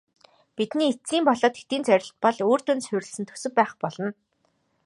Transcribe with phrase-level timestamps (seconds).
[0.55, 4.09] Бидний эцсийн болоод хэтийн зорилт бол үр дүнд суурилсан төсөв байх болно.